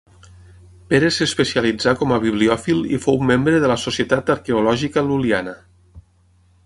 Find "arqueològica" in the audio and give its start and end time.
4.37-5.05